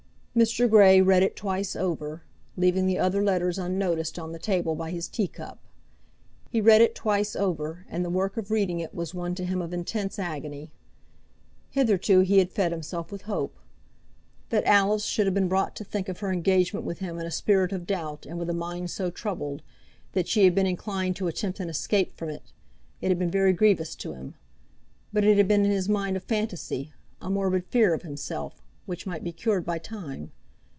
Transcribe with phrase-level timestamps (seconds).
[0.33, 0.67] Mr.
[0.69, 2.23] Grey read it twice over,
[2.55, 5.59] leaving the other letters unnoticed on the table by his tea cup.
[6.49, 9.61] He read it twice over, and the work of reading it was one to him
[9.61, 10.71] of intense agony.
[11.71, 13.59] Hitherto he had fed himself with hope.
[14.51, 17.29] That Alice should have been brought to think of her engagement with him in a
[17.31, 19.61] spirit of doubt and with a mind so troubled,
[20.13, 22.53] that she had been inclined to attempt an escape from it,
[23.03, 24.35] had been very grievous to him;
[25.11, 29.05] but it had been in his mind a fantasy, a morbid fear of himself, which
[29.05, 30.31] might be cured by time.